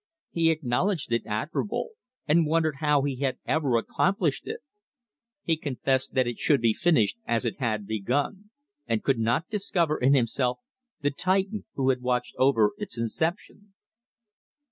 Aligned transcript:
He 0.31 0.49
acknowledged 0.49 1.11
it 1.11 1.27
admirable, 1.27 1.89
and 2.27 2.47
wondered 2.47 2.77
how 2.79 3.03
he 3.03 3.17
had 3.17 3.37
ever 3.45 3.77
accomplished 3.77 4.47
it! 4.47 4.61
He 5.43 5.55
confessed 5.55 6.15
that 6.15 6.25
it 6.25 6.39
should 6.39 6.59
be 6.59 6.73
finished 6.73 7.19
as 7.27 7.45
it 7.45 7.59
had 7.59 7.85
begun, 7.85 8.49
and 8.87 9.03
could 9.03 9.19
not 9.19 9.47
discover 9.51 9.99
in 9.99 10.15
himself 10.15 10.57
the 11.01 11.11
Titan 11.11 11.65
who 11.75 11.89
had 11.91 12.01
watched 12.01 12.33
over 12.39 12.71
its 12.79 12.97
inception. 12.97 13.75